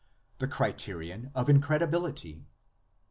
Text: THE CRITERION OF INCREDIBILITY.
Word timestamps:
THE 0.39 0.47
CRITERION 0.47 1.29
OF 1.35 1.47
INCREDIBILITY. 1.47 2.47